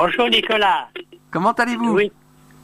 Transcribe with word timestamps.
Bonjour 0.00 0.30
Nicolas. 0.30 0.88
Comment 1.30 1.52
allez-vous 1.52 1.92
Oui, 1.94 2.10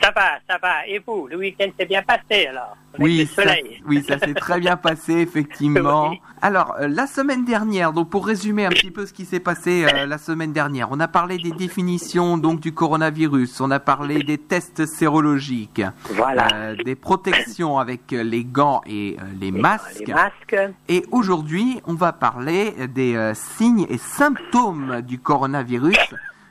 ça 0.03 0.11
va, 0.11 0.39
ça 0.49 0.57
va. 0.57 0.87
Et 0.87 1.03
vous, 1.07 1.27
le 1.27 1.37
week-end 1.37 1.69
s'est 1.79 1.85
bien 1.85 2.01
passé 2.03 2.47
alors 2.47 2.75
avec 2.95 3.05
Oui, 3.05 3.19
le 3.19 3.27
ça, 3.27 3.53
oui, 3.87 4.03
ça 4.09 4.19
s'est 4.19 4.33
très 4.33 4.59
bien 4.59 4.77
passé, 4.79 5.13
effectivement. 5.19 6.09
Oui. 6.11 6.21
Alors, 6.41 6.77
euh, 6.81 6.89
la 6.89 7.07
semaine 7.07 7.45
dernière, 7.45 7.93
donc 7.93 8.09
pour 8.09 8.27
résumer 8.27 8.65
un 8.65 8.71
petit 8.71 8.91
peu 8.91 9.05
ce 9.05 9.13
qui 9.13 9.27
s'est 9.27 9.41
passé 9.41 9.85
euh, 9.85 10.07
la 10.07 10.17
semaine 10.17 10.55
dernière, 10.55 10.89
on 10.91 10.99
a 10.99 11.09
parlé 11.09 11.37
des 11.37 11.51
définitions 11.51 12.39
donc 12.39 12.61
du 12.61 12.73
coronavirus, 12.73 13.61
on 13.61 13.71
a 13.71 13.81
parlé 13.81 14.23
des 14.23 14.39
tests 14.39 14.87
sérologiques, 14.87 15.83
Voilà. 16.13 16.49
euh, 16.55 16.77
des 16.85 16.95
protections 16.95 17.79
avec 17.79 18.13
les 18.13 18.45
gants 18.45 18.81
et 18.87 19.19
les 19.39 19.51
masques. 19.51 20.05
Les 20.07 20.15
masques. 20.15 20.57
Et 20.89 21.05
aujourd'hui, 21.11 21.83
on 21.87 21.95
va 21.95 22.15
parler 22.15 22.73
des 22.89 23.33
signes 23.35 23.87
et 23.91 23.99
symptômes 23.99 25.03
du 25.03 25.19
coronavirus, 25.19 25.99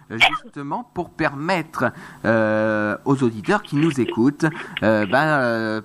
justement 0.10 0.90
pour 0.94 1.10
permettre 1.10 1.92
euh, 2.26 2.98
aux 3.06 3.24
auditeurs 3.24 3.64
qui 3.64 3.76
nous 3.76 4.00
écoutent 4.00 4.46
euh, 4.84 5.06
ben, 5.06 5.26
euh, 5.26 5.82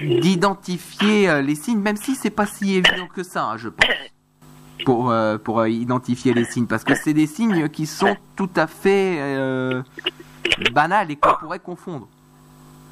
d'identifier 0.00 1.28
euh, 1.28 1.42
les 1.42 1.54
signes, 1.54 1.80
même 1.80 1.96
si 1.96 2.14
c'est 2.14 2.30
pas 2.30 2.46
si 2.46 2.76
évident 2.76 3.06
que 3.14 3.22
ça, 3.22 3.44
hein, 3.44 3.56
je 3.56 3.68
pense, 3.68 3.86
pour, 4.84 5.10
euh, 5.10 5.38
pour 5.38 5.60
euh, 5.60 5.68
identifier 5.68 6.34
les 6.34 6.44
signes, 6.44 6.66
parce 6.66 6.84
que 6.84 6.94
c'est 6.94 7.14
des 7.14 7.26
signes 7.26 7.68
qui 7.68 7.86
sont 7.86 8.16
tout 8.36 8.50
à 8.56 8.66
fait 8.66 9.16
euh, 9.20 9.82
banals 10.72 11.10
et 11.10 11.16
qu'on 11.16 11.34
pourrait 11.34 11.58
confondre. 11.58 12.08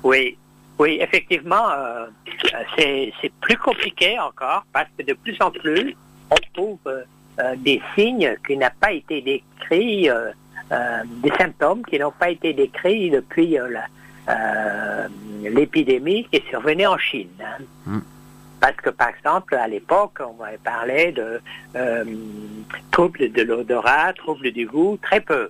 Oui, 0.02 0.36
oui, 0.78 0.98
effectivement, 1.00 1.70
euh, 1.70 2.06
euh, 2.54 3.06
c'est 3.20 3.32
plus 3.40 3.56
compliqué 3.56 4.18
encore 4.18 4.64
parce 4.72 4.88
que 4.96 5.04
de 5.04 5.14
plus 5.14 5.36
en 5.40 5.50
plus, 5.50 5.96
on 6.30 6.36
trouve 6.54 6.78
euh, 6.86 7.02
euh, 7.40 7.54
des 7.56 7.80
signes 7.94 8.36
qui 8.46 8.56
n'ont 8.56 8.68
pas 8.80 8.92
été 8.92 9.20
décrits, 9.20 10.08
euh, 10.08 10.14
euh, 10.24 10.32
des 10.70 11.30
symptômes 11.36 11.84
qui 11.84 11.98
n'ont 11.98 12.12
pas 12.12 12.30
été 12.30 12.52
décrits 12.52 13.10
depuis 13.10 13.58
euh, 13.58 13.68
euh, 14.28 15.08
l'épidémie 15.42 16.26
qui 16.30 16.36
est 16.36 16.48
survenue 16.48 16.86
en 16.86 16.98
Chine. 16.98 17.30
hein. 17.40 17.62
Mm. 17.86 18.00
Parce 18.60 18.76
que, 18.76 18.90
par 18.90 19.10
exemple, 19.10 19.54
à 19.54 19.68
l'époque, 19.68 20.18
on 20.20 20.36
parlé 20.64 21.12
de 21.12 21.40
euh, 21.76 22.04
troubles 22.90 23.30
de 23.30 23.42
l'odorat, 23.42 24.12
troubles 24.14 24.50
du 24.50 24.66
goût, 24.66 24.98
très 25.00 25.20
peu. 25.20 25.48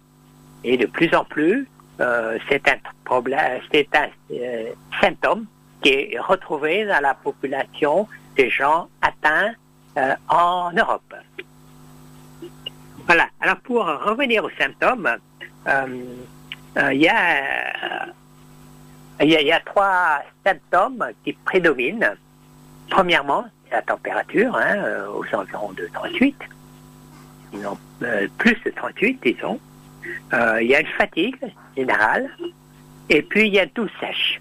Et 0.62 0.76
de 0.76 0.86
plus 0.86 1.14
en 1.14 1.24
plus, 1.24 1.66
euh, 2.00 2.38
c'est 2.48 2.68
un 2.68 2.76
problème, 3.04 3.60
c'est 3.72 3.88
un 3.96 4.08
euh, 4.32 4.72
symptôme 5.00 5.46
qui 5.82 5.88
est 5.90 6.18
retrouvé 6.20 6.84
dans 6.84 7.00
la 7.00 7.14
population 7.14 8.06
des 8.36 8.50
gens 8.50 8.88
atteints 9.00 9.54
euh, 9.96 10.14
en 10.28 10.70
Europe. 10.72 11.14
Voilà. 13.08 13.28
Alors 13.40 13.56
pour 13.56 13.84
revenir 13.84 14.44
aux 14.44 14.50
symptômes, 14.50 15.08
euh, 15.66 15.86
euh, 16.78 16.92
il 16.92 17.00
y, 17.00 17.08
a, 17.08 18.22
y 19.20 19.64
trois 19.64 20.22
symptômes 20.46 21.04
qui 21.24 21.32
prédominent. 21.32 22.16
Premièrement, 22.90 23.46
la 23.72 23.82
température, 23.82 24.54
hein, 24.54 24.76
euh, 24.76 25.08
aux 25.08 25.24
environs 25.34 25.72
de 25.72 25.88
38, 25.92 26.36
sinon 27.50 27.76
euh, 28.02 28.28
plus 28.38 28.56
de 28.64 28.70
38, 28.70 29.20
disons. 29.22 29.58
Il 30.32 30.66
y 30.66 30.74
a 30.74 30.80
une 30.80 30.86
fatigue 30.86 31.36
générale, 31.76 32.30
et 33.08 33.22
puis 33.22 33.48
il 33.48 33.54
y 33.54 33.58
a 33.58 33.64
une 33.64 33.70
toux 33.70 33.88
sèche. 34.00 34.40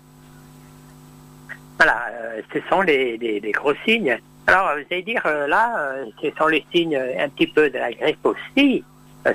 Voilà, 1.78 2.06
ce 2.54 2.60
sont 2.70 2.82
les 2.82 3.52
gros 3.54 3.74
signes. 3.86 4.20
Alors, 4.50 4.78
vous 4.78 4.86
allez 4.92 5.02
dire, 5.02 5.22
euh, 5.26 5.46
là, 5.46 5.78
euh, 5.78 6.06
ce 6.22 6.32
sont 6.38 6.48
les 6.48 6.66
signes 6.74 6.96
euh, 6.96 7.20
un 7.20 7.28
petit 7.28 7.48
peu 7.48 7.70
de 7.70 7.78
la 7.78 7.92
grippe 7.92 8.26
aussi. 8.26 8.82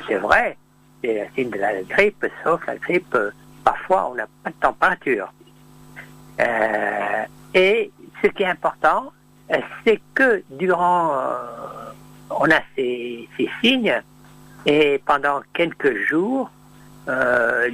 C'est 0.09 0.15
vrai, 0.15 0.57
c'est 1.05 1.13
le 1.13 1.27
signe 1.35 1.51
de 1.51 1.59
la 1.59 1.83
grippe, 1.83 2.25
sauf 2.43 2.67
la 2.67 2.77
grippe, 2.77 3.15
parfois 3.63 4.09
on 4.11 4.15
n'a 4.15 4.27
pas 4.43 4.49
de 4.49 4.55
température. 4.59 5.31
Et 7.53 7.91
ce 8.23 8.29
qui 8.29 8.43
est 8.43 8.47
important, 8.47 9.13
c'est 9.85 10.01
que 10.15 10.43
durant, 10.49 11.13
on 12.31 12.51
a 12.51 12.61
ces, 12.75 13.29
signes, 13.61 14.03
et 14.65 14.99
pendant 15.05 15.43
quelques 15.53 15.95
jours, 16.07 16.51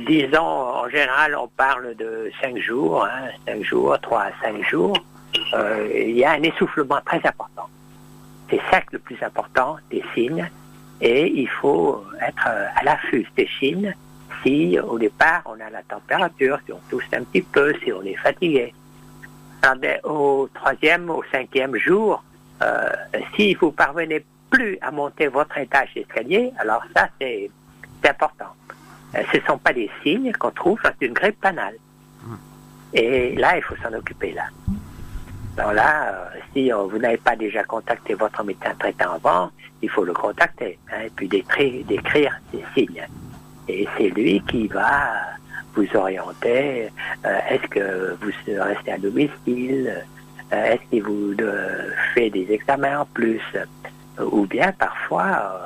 disons, 0.08 0.40
en 0.40 0.88
général, 0.88 1.36
on 1.36 1.46
parle 1.46 1.94
de 1.94 2.32
cinq 2.42 2.58
jours, 2.58 3.04
hein, 3.04 3.28
cinq 3.46 3.62
jours, 3.62 3.96
trois 4.00 4.22
à 4.22 4.30
cinq 4.42 4.60
jours, 4.68 4.96
euh, 5.54 5.88
il 5.94 6.16
y 6.16 6.24
a 6.24 6.32
un 6.32 6.42
essoufflement 6.42 7.00
très 7.04 7.20
important. 7.26 7.68
C'est 8.50 8.60
ça 8.70 8.80
que 8.80 8.92
le 8.92 8.98
plus 8.98 9.22
important 9.22 9.76
des 9.90 10.02
signes, 10.14 10.48
et 11.00 11.26
il 11.26 11.48
faut 11.48 12.04
être 12.20 12.46
euh, 12.48 12.66
à 12.74 12.84
l'affût 12.84 13.26
des 13.36 13.48
signes 13.58 13.94
si 14.42 14.78
au 14.78 14.98
départ 14.98 15.42
on 15.46 15.60
a 15.60 15.70
la 15.70 15.82
température, 15.82 16.58
si 16.64 16.72
on 16.72 16.80
tousse 16.88 17.04
un 17.12 17.24
petit 17.24 17.42
peu, 17.42 17.74
si 17.84 17.92
on 17.92 18.02
est 18.02 18.16
fatigué. 18.16 18.72
Alors, 19.62 19.76
ben, 19.76 19.98
au 20.04 20.48
troisième, 20.54 21.10
au 21.10 21.22
cinquième 21.32 21.76
jour, 21.76 22.22
euh, 22.62 22.90
si 23.34 23.54
vous 23.54 23.72
parvenez 23.72 24.24
plus 24.50 24.78
à 24.80 24.90
monter 24.90 25.26
votre 25.28 25.58
étage 25.58 25.92
d'escalier, 25.94 26.52
alors 26.58 26.82
ça 26.96 27.08
c'est 27.20 27.50
c'est 28.02 28.10
important. 28.10 28.52
Euh, 29.14 29.22
ce 29.32 29.38
ne 29.38 29.42
sont 29.42 29.58
pas 29.58 29.72
des 29.72 29.90
signes 30.02 30.32
qu'on 30.32 30.50
trouve 30.50 30.80
dans 30.82 30.92
une 31.00 31.12
grippe 31.12 31.40
banale. 31.40 31.74
Et 32.94 33.34
là, 33.36 33.56
il 33.56 33.62
faut 33.62 33.76
s'en 33.82 33.92
occuper 33.92 34.32
là. 34.32 34.44
Alors 35.58 35.72
là, 35.72 36.12
euh, 36.12 36.38
si 36.52 36.70
vous 36.70 36.98
n'avez 36.98 37.16
pas 37.16 37.34
déjà 37.34 37.64
contacté 37.64 38.14
votre 38.14 38.44
médecin 38.44 38.72
traitant 38.78 39.14
avant, 39.14 39.50
il 39.82 39.90
faut 39.90 40.04
le 40.04 40.12
contacter 40.12 40.78
hein, 40.92 41.00
et 41.06 41.10
puis 41.10 41.26
décrire, 41.28 41.84
décrire 41.86 42.38
ces 42.52 42.64
signes. 42.74 43.06
Et 43.66 43.88
c'est 43.96 44.10
lui 44.10 44.40
qui 44.48 44.68
va 44.68 45.14
vous 45.74 45.86
orienter. 45.96 46.90
euh, 47.24 47.38
est-ce 47.50 47.66
que 47.68 48.16
vous 48.20 48.30
restez 48.62 48.92
à 48.92 48.98
domicile 48.98 50.04
Euh, 50.52 50.64
Est-ce 50.64 50.82
qu'il 50.88 51.02
vous 51.02 51.34
fait 52.14 52.30
des 52.30 52.46
examens 52.50 53.00
en 53.00 53.04
plus 53.04 53.42
Ou 54.18 54.46
bien 54.46 54.72
parfois, 54.72 55.60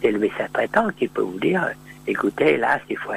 c'est 0.00 0.12
le 0.12 0.20
médecin 0.20 0.46
traitant 0.52 0.88
qui 0.96 1.08
peut 1.08 1.22
vous 1.22 1.40
dire, 1.40 1.70
écoutez, 2.06 2.56
là, 2.56 2.78
il 2.88 2.96
faut 2.98 3.10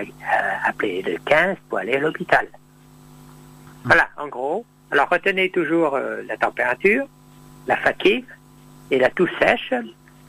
appeler 0.65 1.03
le 1.03 1.17
15 1.25 1.57
pour 1.67 1.77
aller 1.77 1.95
à 1.97 1.99
l'hôpital. 1.99 2.47
Voilà, 3.85 4.07
en 4.17 4.27
gros. 4.29 4.65
Alors 4.91 5.07
retenez 5.09 5.49
toujours 5.49 5.95
euh, 5.95 6.21
la 6.27 6.37
température, 6.37 7.05
la 7.67 7.77
fatigue 7.77 8.25
et 8.91 8.97
la 8.99 9.09
toux 9.09 9.27
sèche. 9.39 9.73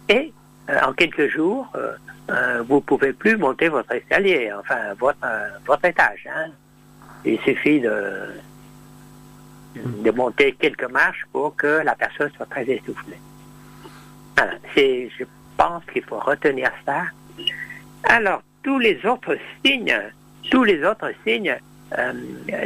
Et 0.08 0.32
euh, 0.68 0.78
en 0.82 0.92
quelques 0.92 1.28
jours, 1.28 1.68
euh, 1.76 2.62
vous 2.68 2.80
pouvez 2.80 3.12
plus 3.12 3.36
monter 3.36 3.68
votre 3.68 3.92
escalier, 3.92 4.52
enfin 4.52 4.94
votre, 4.98 5.18
votre 5.66 5.84
étage. 5.84 6.28
hein. 6.34 6.50
Il 7.24 7.38
suffit 7.40 7.80
de, 7.80 8.26
de 9.76 10.10
monter 10.10 10.52
quelques 10.52 10.90
marches 10.90 11.24
pour 11.32 11.54
que 11.56 11.82
la 11.84 11.94
personne 11.94 12.30
soit 12.36 12.46
très 12.46 12.64
essoufflée. 12.68 13.18
Je 14.76 15.24
pense 15.56 15.84
qu'il 15.92 16.02
faut 16.04 16.18
retenir 16.18 16.70
ça. 16.86 17.02
Alors, 18.04 18.42
tous 18.62 18.78
les 18.78 19.04
autres 19.04 19.36
signes, 19.64 20.00
tous 20.50 20.64
les 20.64 20.82
autres 20.84 21.10
signes, 21.26 21.58
euh, 21.98 22.12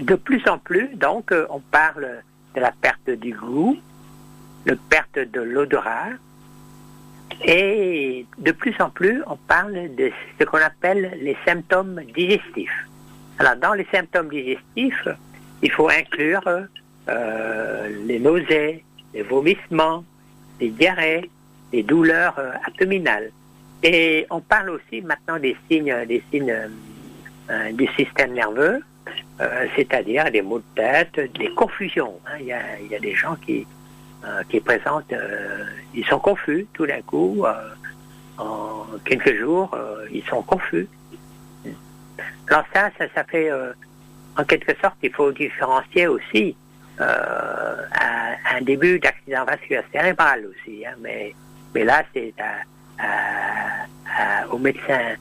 de 0.01 0.15
plus 0.15 0.47
en 0.49 0.59
plus, 0.59 0.95
donc, 0.97 1.33
euh, 1.33 1.47
on 1.51 1.61
parle 1.61 2.23
de 2.55 2.61
la 2.61 2.73
perte 2.73 3.11
du 3.11 3.33
goût, 3.35 3.79
de 4.67 4.75
perte 4.91 5.19
de 5.19 5.41
l'odorat, 5.41 6.11
et 7.45 8.27
de 8.39 8.53
plus 8.53 8.75
en 8.81 8.91
plus, 8.91 9.23
on 9.27 9.37
parle 9.37 9.95
de 9.97 10.11
ce 10.39 10.45
qu'on 10.45 10.59
appelle 10.59 11.19
les 11.21 11.37
symptômes 11.45 12.01
digestifs. 12.15 12.89
Alors, 13.39 13.57
dans 13.57 13.73
les 13.73 13.87
symptômes 13.91 14.29
digestifs, 14.29 15.09
il 15.63 15.71
faut 15.71 15.89
inclure 15.89 16.43
euh, 17.09 18.05
les 18.07 18.21
nausées, 18.21 18.85
les 19.15 19.23
vomissements, 19.23 20.05
les 20.61 20.69
diarrhées, 20.69 21.31
les 21.73 21.83
douleurs 21.83 22.39
abdominales. 22.67 23.31
Et 23.83 24.27
on 24.31 24.41
parle 24.41 24.71
aussi 24.71 25.01
maintenant 25.03 25.39
des 25.39 25.57
signes, 25.69 25.95
des 26.07 26.23
signes 26.31 26.57
du 27.73 27.87
système 27.97 28.33
nerveux, 28.33 28.81
euh, 29.41 29.67
c'est-à-dire 29.75 30.31
des 30.31 30.43
maux 30.43 30.59
de 30.59 30.65
tête, 30.77 31.19
des 31.39 31.53
confusions. 31.55 32.21
hein. 32.27 32.37
Il, 32.39 32.47
y 32.47 32.53
a, 32.53 33.01
des 33.01 33.15
gens 33.15 33.35
qui, 33.37 33.67
euh, 34.25 34.43
qui 34.49 34.61
présentent, 34.61 35.13
euh, 35.13 35.65
ils 35.93 36.05
sont 36.07 36.19
confus 36.19 36.67
tout 36.73 36.87
d'un 36.87 37.03
coup, 37.03 37.45
en 38.39 38.87
quelques 39.05 39.37
jours, 39.37 39.77
ils 40.13 40.25
sont 40.25 40.43
confus. 40.43 40.89
Alors 42.49 42.65
ça, 42.73 42.91
ça, 42.99 43.07
ça 43.15 43.25
fait, 43.25 43.51
en 44.37 44.45
quelque 44.45 44.79
sorte, 44.81 44.97
il 45.03 45.13
faut 45.13 45.33
différencier 45.33 46.07
aussi 46.07 46.57
un, 46.99 48.61
début 48.63 49.01
d'accident 49.01 49.45
vasculaire 49.45 49.83
cérébral 49.93 50.47
aussi, 50.47 50.87
hein, 50.87 50.95
mais, 51.01 51.35
mais 51.75 51.85
là, 51.85 52.05
c'est 52.15 52.33
au 54.51 54.59
médecin 54.59 55.17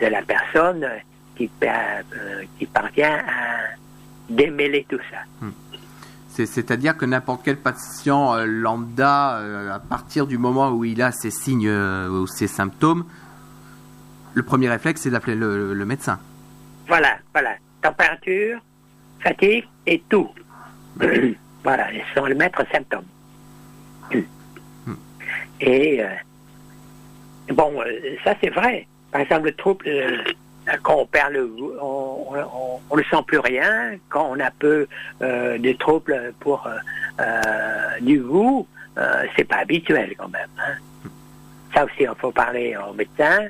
de 0.00 0.06
la 0.06 0.22
personne 0.22 0.86
qui, 1.36 1.50
euh, 1.62 2.02
qui 2.58 2.66
parvient 2.66 3.16
à 3.18 3.74
démêler 4.28 4.86
tout 4.88 4.98
ça. 5.10 5.48
C'est- 6.28 6.46
C'est-à-dire 6.46 6.96
que 6.96 7.04
n'importe 7.04 7.42
quel 7.44 7.56
patient 7.56 8.34
euh, 8.34 8.44
lambda, 8.44 9.36
euh, 9.38 9.72
à 9.72 9.78
partir 9.78 10.26
du 10.26 10.36
moment 10.38 10.70
où 10.70 10.84
il 10.84 11.00
a 11.02 11.12
ces 11.12 11.30
signes 11.30 11.68
euh, 11.68 12.08
ou 12.08 12.26
ces 12.26 12.46
symptômes, 12.48 13.04
le 14.34 14.42
premier 14.42 14.68
réflexe, 14.68 15.02
c'est 15.02 15.10
d'appeler 15.10 15.36
le, 15.36 15.74
le, 15.74 15.84
médecin. 15.86 16.18
Voilà, 16.88 17.18
voilà. 17.32 17.54
Température, 17.82 18.60
fatigue 19.20 19.64
et 19.86 20.02
tout. 20.08 20.28
voilà, 21.62 21.86
ce 21.92 22.18
sont 22.20 22.26
les 22.26 22.34
maîtres 22.34 22.64
symptômes. 22.72 23.04
Hmm. 24.12 24.94
Et 25.60 26.02
bon, 27.52 27.80
ça 28.24 28.34
c'est 28.40 28.50
vrai. 28.50 28.88
Par 29.12 29.20
exemple, 29.20 29.44
le 29.46 29.54
trouble, 29.54 29.84
quand 30.82 30.96
on 30.96 31.06
perd 31.06 31.32
le 31.32 31.46
goût, 31.46 31.72
on, 31.80 32.96
ne 32.96 33.02
sent 33.02 33.22
plus 33.26 33.38
rien. 33.38 33.96
Quand 34.08 34.28
on 34.30 34.40
a 34.40 34.50
peu 34.50 34.86
de 35.20 35.72
troubles 35.72 36.34
pour 36.40 36.68
du 38.00 38.20
goût, 38.20 38.66
c'est 39.36 39.44
pas 39.44 39.56
habituel 39.56 40.14
quand 40.16 40.28
même. 40.28 40.48
Hein. 40.58 41.08
Ça 41.74 41.84
aussi, 41.84 41.94
il 42.00 42.10
faut 42.18 42.30
parler 42.30 42.76
au 42.76 42.92
médecin. 42.94 43.48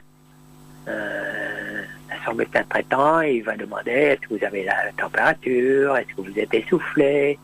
son 2.25 2.35
médecin 2.35 2.65
traitant, 2.69 3.21
il 3.21 3.43
va 3.43 3.57
demander 3.57 3.91
est-ce 3.91 4.21
que 4.23 4.35
vous 4.35 4.45
avez 4.45 4.65
la 4.65 4.93
température, 4.97 5.97
est-ce 5.97 6.15
que 6.15 6.23
vous 6.23 6.39
êtes 6.39 6.55
essoufflé, 6.55 7.39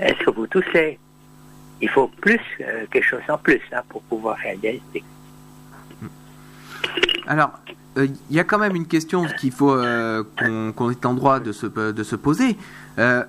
est-ce 0.00 0.24
que 0.24 0.30
vous 0.30 0.46
toussez? 0.46 0.98
Il 1.80 1.88
faut 1.88 2.08
plus, 2.08 2.40
quelque 2.90 3.02
chose 3.02 3.22
en 3.28 3.38
plus 3.38 3.60
hein, 3.72 3.82
pour 3.88 4.02
pouvoir 4.02 4.38
faire 4.38 4.56
le. 4.62 5.02
Alors, 7.26 7.50
il 7.98 8.04
euh, 8.04 8.14
y 8.30 8.38
a 8.38 8.44
quand 8.44 8.58
même 8.58 8.76
une 8.76 8.86
question 8.86 9.24
qu'il 9.40 9.50
faut 9.50 9.72
euh, 9.72 10.22
qu'on 10.36 10.90
ait 10.90 11.06
en 11.06 11.14
droit 11.14 11.40
de 11.40 11.52
se, 11.52 11.66
de 11.66 12.02
se 12.02 12.16
poser. 12.16 12.56
Euh, 12.98 13.24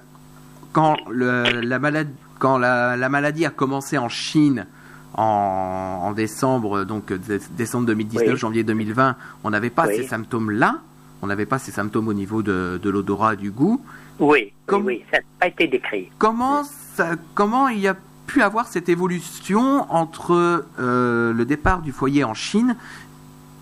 quand, 0.71 0.95
la 1.12 1.80
maladie, 1.80 2.13
quand 2.38 2.57
la, 2.57 3.10
maladie 3.10 3.45
a 3.45 3.50
commencé 3.50 3.98
en 3.98 4.10
Chine 4.10 4.68
en, 5.16 6.13
décembre, 6.16 6.83
donc 6.83 7.12
décembre 7.57 7.88
2019, 7.88 8.38
janvier 8.38 8.63
2020, 8.63 9.16
on 9.44 9.50
n'avait 9.50 9.71
pas 9.71 9.88
ces 9.88 10.04
symptômes-là. 10.04 10.81
On 11.22 11.27
n'avait 11.27 11.48
pas 11.48 11.60
ces 11.60 11.72
symptômes 11.72 12.07
au 12.07 12.13
niveau 12.13 12.42
de, 12.42 12.80
de 12.81 12.89
l'odorat, 12.89 13.36
du 13.36 13.51
goût. 13.51 13.83
Oui, 14.19 14.54
oui, 14.72 15.04
ça 15.12 15.18
n'a 15.18 15.24
pas 15.39 15.48
été 15.48 15.68
décrit. 15.68 16.10
Comment, 16.18 16.63
ça, 16.63 17.15
comment 17.33 17.68
il 17.68 17.80
y 17.80 17.88
a 17.88 17.95
pu 18.27 18.42
avoir 18.42 18.68
cette 18.68 18.88
évolution 18.88 19.92
entre 19.92 20.63
le 20.77 21.44
départ 21.44 21.81
du 21.81 21.92
foyer 21.92 22.24
en 22.24 22.36
Chine 22.36 22.77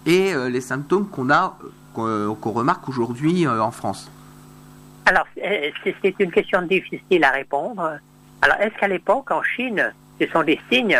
et 0.07 0.33
euh, 0.33 0.49
les 0.49 0.61
symptômes 0.61 1.07
qu'on 1.09 1.29
a, 1.29 1.57
qu'on 1.93 2.51
remarque 2.51 2.87
aujourd'hui 2.87 3.45
euh, 3.45 3.61
en 3.61 3.71
France 3.71 4.09
Alors, 5.05 5.27
euh, 5.43 5.69
c'est 5.83 6.15
une 6.19 6.31
question 6.31 6.61
difficile 6.61 7.23
à 7.23 7.31
répondre. 7.31 7.99
Alors, 8.41 8.57
est-ce 8.61 8.75
qu'à 8.75 8.87
l'époque, 8.87 9.29
en 9.31 9.43
Chine, 9.43 9.93
ce 10.19 10.27
sont 10.27 10.43
des 10.43 10.59
signes 10.71 10.99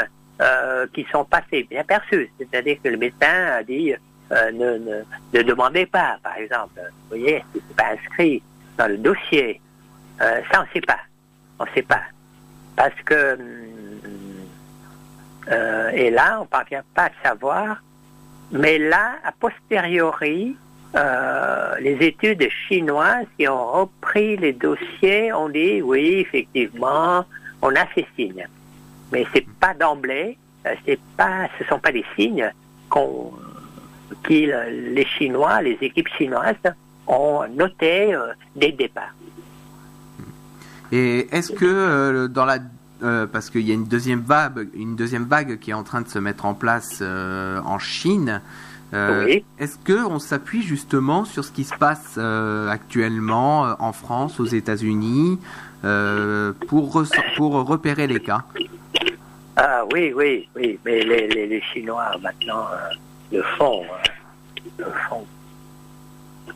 qui 0.94 1.04
sont 1.12 1.26
passés 1.26 1.66
bien 1.68 1.84
perçus? 1.84 2.30
C'est-à-dire 2.38 2.78
que 2.84 2.90
le 2.90 2.98
médecin 2.98 3.58
a 3.58 3.64
dit 3.64 3.94
ne, 4.32 5.42
demandez 5.42 5.86
pas, 5.86 6.18
par 6.22 6.36
exemple. 6.36 6.80
Vous 6.80 7.18
voyez, 7.18 7.44
ce 7.54 7.58
n'est 7.58 7.76
pas 7.76 7.94
inscrit 7.94 8.44
dans 8.78 8.88
le 8.88 8.98
dossier? 8.98 9.62
ça, 10.20 10.60
on 10.60 10.62
ne 10.62 10.68
sait 10.74 10.82
pas. 10.82 11.00
On 11.60 11.66
ne 11.66 11.70
sait 11.70 11.82
pas. 11.84 12.02
Parce 12.76 13.02
que. 13.06 13.38
et 15.94 16.10
là, 16.12 16.38
on 16.40 16.42
ne 16.42 16.48
parvient 16.48 16.84
pas 16.94 17.06
à 17.06 17.30
savoir 17.30 17.82
mais 18.52 18.78
là, 18.78 19.16
a 19.24 19.32
posteriori, 19.32 20.56
euh, 20.96 21.76
les 21.80 21.98
études 22.06 22.48
chinoises 22.68 23.26
qui 23.38 23.48
ont 23.48 23.72
repris 23.72 24.38
les 24.38 24.54
dossiers 24.54 25.34
ont 25.34 25.50
dit 25.50 25.82
oui, 25.82 26.20
effectivement, 26.20 27.26
on 27.62 27.76
a 27.76 27.86
ces 27.94 28.08
signes. 28.16 28.48
Mais 29.12 29.26
c'est 29.34 29.48
pas 29.60 29.74
d'emblée, 29.74 30.38
euh, 30.66 30.74
c'est 30.86 31.00
pas, 31.18 31.50
ce 31.60 31.66
sont 31.66 31.80
pas 31.80 31.92
des 31.92 32.06
signes 32.16 32.52
qu'on, 32.90 33.34
les 34.30 35.06
Chinois, 35.18 35.62
les 35.62 35.78
équipes 35.82 36.10
chinoises 36.18 36.56
ont 37.06 37.44
notés 37.50 38.14
euh, 38.14 38.34
dès 38.56 38.68
le 38.68 38.78
départ. 38.78 39.14
Et 40.92 41.28
est-ce 41.36 41.52
que 41.52 42.28
dans 42.28 42.46
la 42.46 42.60
euh, 43.04 43.28
parce 43.28 43.52
qu'il 43.52 43.62
y 43.62 43.72
a 43.72 43.76
une 43.76 43.86
deuxième 43.86 44.22
vague, 44.22 44.70
une 44.74 44.96
deuxième 44.96 45.26
vague 45.26 45.60
qui 45.60 45.70
est 45.70 45.76
en 45.76 45.84
train 45.84 46.02
de 46.02 46.08
se 46.08 46.18
mettre 46.18 46.46
en 46.46 46.56
place 46.56 47.00
euh, 47.02 47.60
en 47.64 47.78
Chine. 47.78 48.42
Euh, 48.94 49.40
est-ce 49.60 49.78
que 49.78 50.06
on 50.06 50.18
s'appuie 50.18 50.64
justement 50.64 51.26
sur 51.26 51.44
ce 51.44 51.52
qui 51.52 51.64
se 51.64 51.76
passe 51.76 52.18
actuellement 52.18 53.76
en 53.80 53.92
France, 53.92 54.40
aux 54.40 54.46
États-Unis, 54.46 55.40
pour 56.68 57.04
pour 57.36 57.54
repérer 57.68 58.08
les 58.08 58.22
cas? 58.22 58.44
Ah 59.58 59.84
oui, 59.92 60.14
oui, 60.16 60.48
oui, 60.56 60.80
mais 60.86 61.02
les, 61.04 61.28
les, 61.28 61.62
Chinois 61.62 62.12
maintenant 62.22 62.68
le 63.32 63.42
font, 63.58 63.84
le 64.78 64.86
font. 65.10 65.26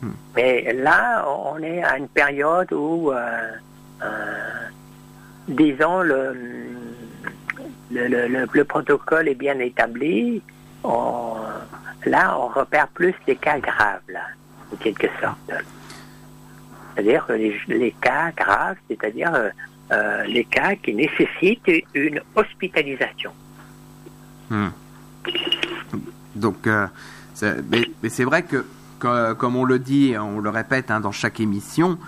Hmm. 0.00 0.12
Mais 0.36 0.72
là, 0.72 1.24
on 1.28 1.58
est 1.58 1.82
à 1.82 1.98
une 1.98 2.08
période 2.08 2.72
où 2.72 3.12
disons, 5.52 6.02
le, 6.02 6.34
le, 7.90 8.62
protocole 8.64 9.28
est 9.28 9.34
bien 9.34 9.58
établi. 9.58 10.42
là, 10.84 12.38
on 12.38 12.48
repère 12.48 12.88
plus 12.88 13.14
des 13.26 13.36
cas 13.36 13.58
graves, 13.58 14.00
là, 14.08 14.24
en 14.72 14.76
quelque 14.76 15.08
sorte. 15.20 15.52
C'est-à-dire 16.94 17.26
que 17.26 17.32
les, 17.32 17.94
cas 18.00 18.30
graves, 18.36 18.76
c'est-à-dire 18.88 19.34
euh, 19.34 19.48
euh, 19.92 20.24
les 20.24 20.44
cas 20.44 20.74
qui 20.76 20.94
nécessitent 20.94 21.70
une 21.94 22.20
hospitalisation. 22.34 23.32
Hmm. 24.50 24.68
Donc, 26.34 26.66
euh, 26.66 26.86
mais, 27.70 27.88
c'est 28.08 28.24
vrai 28.24 28.42
que, 28.42 28.64
comme 28.98 29.56
on 29.56 29.64
le 29.64 29.78
dit, 29.78 30.14
on 30.18 30.40
le 30.40 30.50
répète 30.50 30.90
hein, 30.90 31.00
dans 31.00 31.12
chaque 31.12 31.40
émission, 31.40 31.98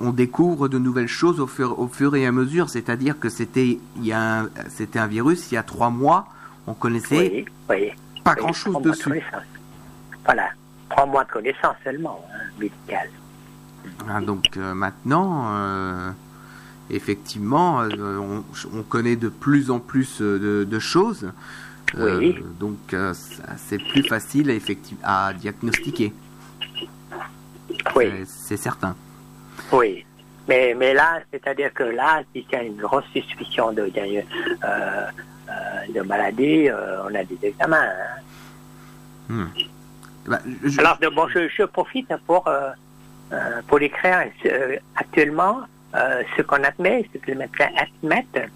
on 0.00 0.10
découvre 0.10 0.68
de 0.68 0.78
nouvelles 0.78 1.08
choses 1.08 1.40
au 1.40 1.46
fur, 1.46 1.78
au 1.78 1.88
fur 1.88 2.14
et 2.16 2.26
à 2.26 2.32
mesure. 2.32 2.68
C'est-à-dire 2.68 3.18
que 3.18 3.28
c'était 3.28 3.78
il 4.02 4.12
un, 4.12 4.48
c'était 4.68 4.98
un 4.98 5.06
virus 5.06 5.50
il 5.50 5.54
y 5.54 5.58
a 5.58 5.62
trois 5.62 5.90
mois, 5.90 6.28
on 6.66 6.74
connaissait 6.74 7.44
pas 8.24 8.34
grand-chose 8.34 8.82
dessus. 8.82 9.22
voilà, 10.24 10.48
trois 10.90 11.06
mois 11.06 11.24
de 11.24 11.30
connaissance 11.30 11.76
seulement, 11.84 12.24
hein, 12.32 12.44
médical. 12.58 13.08
Ah, 14.08 14.20
donc 14.20 14.56
euh, 14.56 14.74
maintenant, 14.74 15.46
euh, 15.54 16.10
effectivement, 16.90 17.82
euh, 17.82 18.42
on, 18.74 18.82
connaît 18.82 19.16
de 19.16 19.28
plus 19.28 19.70
en 19.70 19.78
plus 19.78 20.20
de, 20.20 20.78
choses. 20.78 21.30
donc 21.94 22.96
c'est 23.56 23.78
plus 23.78 24.02
facile 24.02 24.50
à, 25.02 25.28
à 25.28 25.32
diagnostiquer. 25.32 26.12
Oui. 27.94 28.06
C'est 28.26 28.56
certain. 28.56 28.96
Oui. 29.72 30.04
Mais, 30.48 30.74
mais 30.74 30.94
là, 30.94 31.20
c'est-à-dire 31.32 31.72
que 31.74 31.82
là, 31.82 32.22
si 32.32 32.46
y 32.50 32.56
a 32.56 32.62
une 32.62 32.76
grosse 32.76 33.06
suspicion 33.12 33.72
de, 33.72 33.86
de, 33.86 34.00
euh, 34.00 35.06
euh, 35.96 36.04
maladie, 36.04 36.68
euh, 36.68 37.02
on 37.04 37.14
a 37.14 37.24
des 37.24 37.38
examens. 37.42 37.82
Hein. 37.82 38.22
Hmm. 39.28 39.46
Bah, 40.26 40.38
Alors, 40.78 40.98
bon, 41.14 41.28
je, 41.28 41.48
je, 41.48 41.64
profite 41.64 42.12
pour, 42.26 42.48
pour 43.66 43.80
écrire 43.80 44.24
actuellement 44.94 45.62
ce 45.92 46.42
qu'on 46.42 46.62
admet, 46.62 47.08
ce 47.12 47.18
que 47.18 47.26
les 47.28 47.36
médecins 47.36 47.70
admettent, 47.76 48.50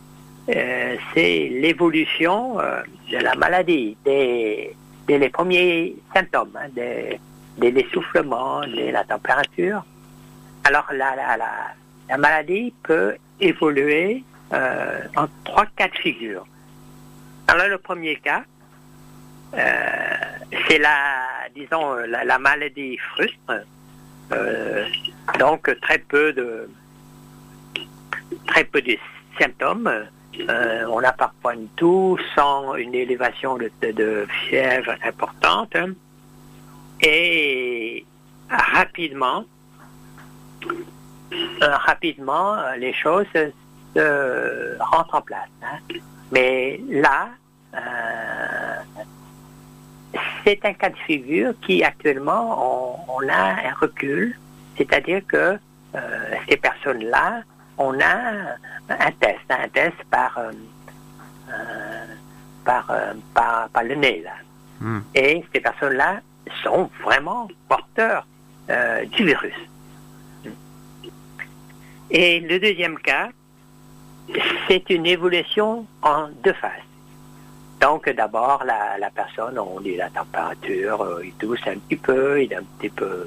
c'est 0.47 1.49
l'évolution 1.61 2.57
de 2.57 3.19
la 3.19 3.35
maladie, 3.35 3.97
des, 4.05 4.75
des 5.07 5.19
les 5.19 5.29
premiers 5.29 5.97
symptômes, 6.15 6.57
hein, 6.57 6.69
des, 6.75 7.21
des 7.59 7.81
essoufflements, 7.81 8.63
de 8.63 8.91
la 8.91 9.05
température. 9.05 9.85
Alors 10.65 10.87
la, 10.93 11.17
la, 11.17 11.37
la, 12.09 12.19
maladie 12.19 12.73
peut 12.83 13.17
évoluer 13.41 14.25
euh, 14.53 15.01
en 15.17 15.27
trois 15.45 15.67
cas 15.77 15.89
de 15.89 15.97
figure. 15.97 16.47
Alors 17.49 17.69
le 17.69 17.79
premier 17.79 18.17
cas, 18.17 18.45
euh, 19.55 20.17
c'est 20.69 20.79
la, 20.79 21.49
disons, 21.55 21.95
la, 22.07 22.39
maladie 22.39 22.99
frustre. 22.99 23.65
Euh, 24.33 24.87
donc 25.39 25.75
très 25.81 25.99
peu 25.99 26.33
de 26.33 26.71
très 28.47 28.65
peu 28.65 28.81
de 28.81 28.97
symptômes. 29.39 29.91
on 30.49 31.03
a 31.03 31.13
parfois 31.13 31.55
une 31.55 31.69
toux 31.71 32.17
sans 32.35 32.75
une 32.77 32.95
élévation 32.95 33.59
de, 33.59 34.27
fièvre 34.47 34.95
importante. 35.05 35.77
Et 37.03 38.05
rapidement, 38.51 39.39
euh, 39.41 39.60
rapidement, 41.61 42.55
euh, 42.55 42.77
les 42.77 42.93
choses 42.93 43.27
se 43.95 44.79
rentrent 44.79 45.15
en 45.15 45.23
place. 45.23 45.49
Hein. 45.63 45.97
Mais 46.33 46.81
là, 46.89 47.29
euh, 47.75 50.19
c'est 50.45 50.65
un 50.65 50.73
cas 50.73 50.91
de 50.91 50.97
figure 50.97 51.53
qui 51.63 51.83
actuellement, 51.83 53.05
on, 53.09 53.29
a 53.29 53.69
un 53.69 53.75
recul, 53.81 54.39
c'est-à-dire 54.77 55.23
que 55.27 55.59
ces 56.49 56.57
personnes-là, 56.57 57.43
on 57.79 57.99
a 58.01 58.57
un 58.89 59.11
test, 59.19 59.41
un 59.49 59.69
test 59.69 59.97
par, 60.09 60.39
par, 62.65 62.93
par, 63.35 63.83
le 63.83 63.95
nez, 63.97 64.23
là. 64.25 64.35
Hmm. 64.81 65.01
Et 65.15 65.45
ces 65.53 65.61
personnes-là 65.61 66.21
sont 66.63 66.91
vraiment 67.03 67.49
porteurs 67.69 68.27
euh, 68.71 69.05
du 69.07 69.25
virus. 69.25 69.55
Et 72.11 72.41
le 72.41 72.59
deuxième 72.59 72.99
cas, 72.99 73.29
c'est 74.69 74.91
une 74.91 75.07
évolution 75.07 75.87
en 76.03 76.29
deux 76.43 76.53
phases. 76.53 76.73
Donc 77.81 78.09
d'abord, 78.11 78.65
la, 78.65 79.11
personne, 79.11 79.59
on 79.59 79.81
dit 79.81 79.97
la 79.97 80.11
température, 80.11 81.01
euh, 81.03 81.25
il 81.25 81.33
tousse 81.35 81.67
un 81.67 81.79
petit 81.79 81.97
peu, 81.97 82.43
il 82.43 82.53
est 82.53 82.57
un 82.57 82.65
petit 82.79 82.91
peu 82.91 83.27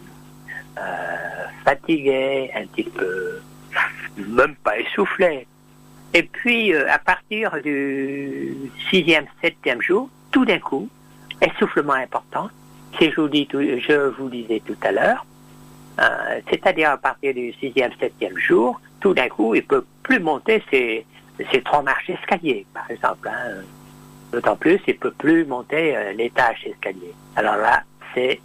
euh, 0.77 1.45
fatigué, 1.65 2.51
un 2.55 2.65
petit 2.67 2.83
peu 2.83 3.41
même 4.17 4.55
pas 4.55 4.77
essoufflé. 4.77 5.47
Et 6.13 6.23
puis 6.23 6.75
à 6.75 6.99
partir 6.99 7.59
du 7.63 8.55
sixième, 8.91 9.25
septième 9.41 9.81
jour, 9.81 10.09
tout 10.31 10.45
d'un 10.45 10.59
coup, 10.59 10.87
essoufflement 11.41 11.93
important, 11.93 12.49
c'est 12.99 13.11
je 13.11 13.21
vous, 13.21 13.27
dis 13.27 13.47
je 13.51 14.09
vous 14.09 14.29
disais 14.29 14.61
tout 14.63 14.77
à 14.83 14.91
l'heure, 14.91 15.25
euh, 15.99 16.41
c'est-à-dire 16.49 16.91
à 16.91 16.97
partir 16.97 17.33
du 17.33 17.53
sixième, 17.53 17.91
septième 17.99 18.37
jour, 18.37 18.79
tout 18.99 19.13
d'un 19.13 19.29
coup, 19.29 19.53
il 19.55 19.61
ne 19.61 19.67
peut 19.67 19.85
plus 20.01 20.19
monter 20.19 20.63
ses, 20.71 21.05
trois 21.63 21.81
marches 21.81 22.07
d'escalier, 22.07 22.65
par 22.73 22.89
exemple. 22.89 23.29
Hein. 23.29 23.61
D'autant 24.31 24.55
plus, 24.55 24.79
il 24.87 24.95
ne 24.95 24.99
peut 24.99 25.11
plus 25.11 25.45
monter 25.45 25.95
euh, 25.95 26.13
l'étage 26.13 26.63
d'escalier. 26.63 27.13
Alors 27.35 27.57
là, 27.57 27.83
c'est 28.13 28.39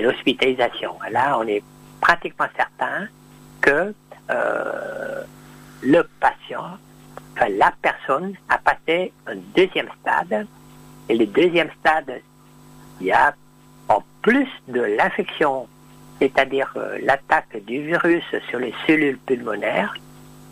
l'hospitalisation. 0.00 0.94
Là, 1.10 1.38
on 1.38 1.46
est 1.46 1.62
pratiquement 2.00 2.46
certain 2.56 3.08
que 3.60 3.94
euh, 4.30 5.22
le 5.82 6.08
patient, 6.20 6.78
enfin 7.36 7.48
la 7.50 7.72
personne, 7.82 8.34
a 8.48 8.58
passé 8.58 9.12
un 9.26 9.36
deuxième 9.54 9.88
stade. 10.00 10.46
Et 11.08 11.16
le 11.16 11.26
deuxième 11.26 11.68
stade, 11.80 12.22
il 13.00 13.08
y 13.08 13.12
a 13.12 13.34
en 13.88 14.02
plus 14.22 14.48
de 14.68 14.80
l'infection, 14.80 15.68
c'est-à-dire 16.20 16.72
euh, 16.76 16.98
l'attaque 17.02 17.56
du 17.64 17.82
virus 17.82 18.24
sur 18.48 18.58
les 18.58 18.74
cellules 18.86 19.18
pulmonaires, 19.18 19.94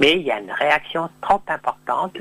mais 0.00 0.12
il 0.12 0.23
y 0.23 0.31
a 0.31 0.38
une 0.40 0.50
réaction 0.50 1.09
trop 1.21 1.42
importante 1.49 2.16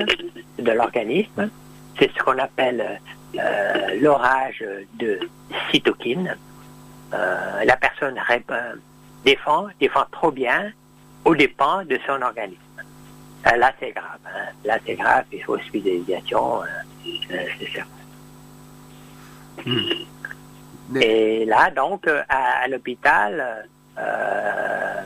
de 0.60 0.71
l'organisme. 0.71 1.50
C'est 1.98 2.12
ce 2.12 2.24
qu'on 2.24 2.38
appelle 2.38 3.00
euh, 3.38 4.00
l'orage 4.00 4.63
de 5.00 5.19
cytokines. 5.69 6.36
Euh, 7.13 7.63
la 7.65 7.77
personne 7.77 8.19
défend, 9.25 9.67
défend 9.79 10.05
trop 10.12 10.31
bien 10.31 10.71
au 11.25 11.36
dépens 11.36 11.83
de 11.86 12.00
son 12.07 12.21
organisme. 12.21 12.60
là, 13.43 13.74
c'est 13.79 13.91
grave. 13.91 14.19
Hein. 14.25 14.51
Là, 14.63 14.77
c'est 14.86 14.95
grave. 14.95 15.25
Il 15.31 15.43
faut 15.43 15.55
hospitalisation. 15.55 16.62
c'est 17.03 17.71
certain. 17.71 18.01
Et 21.00 21.45
là, 21.45 21.71
donc, 21.71 22.07
euh, 22.07 22.21
à, 22.27 22.67
l'hôpital, 22.67 23.67
euh, 23.98 25.01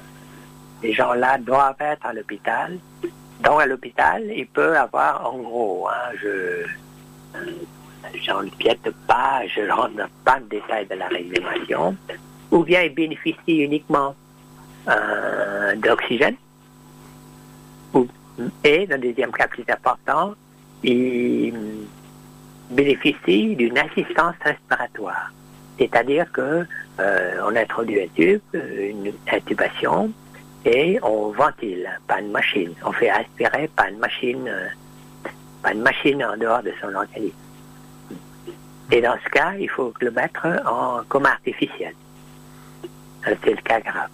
les 0.82 0.94
gens-là 0.94 1.38
doivent 1.38 1.76
être 1.80 2.06
à 2.06 2.14
l'hôpital. 2.14 2.78
Donc, 3.42 3.62
à 3.62 3.66
l'hôpital, 3.66 4.24
il 4.36 4.48
peut 4.48 4.78
avoir, 4.78 5.32
en 5.32 5.38
gros, 5.38 5.88
hein, 5.90 6.16
je 6.22 6.66
n'empiète 8.32 8.90
pas, 9.08 9.42
je 9.48 9.62
ne 9.62 9.72
rentre 9.72 10.10
pas 10.24 10.40
le 10.40 10.46
détail 10.46 10.88
de 10.88 10.96
la 10.96 11.08
régulation, 11.08 11.96
ou 12.52 12.64
bien 12.64 12.82
il 12.84 12.94
bénéficie 12.94 13.58
uniquement 13.58 14.16
euh, 14.88 15.76
d'oxygène, 15.76 16.38
et 18.64 18.86
dans 18.88 19.00
le 19.00 19.08
deuxième 19.08 19.32
cas 19.32 19.48
plus 19.48 19.64
important, 19.70 20.34
il 20.84 21.54
bénéficie 22.70 23.56
d'une 23.56 23.78
assistance 23.78 24.36
respiratoire. 24.42 25.32
C'est-à-dire 25.78 26.32
que 26.32 26.66
euh, 27.00 27.42
on 27.46 27.56
introduit 27.56 28.02
un 28.02 28.08
tube, 28.16 28.42
une 28.54 29.14
intubation, 29.32 30.12
et 30.66 31.00
on 31.04 31.30
ventile, 31.30 31.88
pas 32.08 32.20
une 32.20 32.32
machine. 32.32 32.74
On 32.84 32.92
fait 32.92 33.10
aspirer, 33.10 33.70
pas 33.76 33.90
une 33.90 34.00
machine, 34.00 34.48
euh, 34.48 34.68
pas 35.62 35.74
une 35.74 35.82
machine 35.82 36.24
en 36.24 36.38
dehors 36.38 36.64
de 36.64 36.72
son 36.82 36.94
organisme. 36.96 37.36
Et 38.92 39.02
dans 39.02 39.18
ce 39.24 39.30
cas, 39.30 39.54
il 39.60 39.70
faut 39.70 39.94
le 40.00 40.12
mettre 40.12 40.48
en 40.66 41.04
coma 41.08 41.30
artificiel. 41.32 41.94
Euh, 43.28 43.36
c'est 43.44 43.52
le 43.52 43.62
cas 43.62 43.80
grave. 43.82 44.10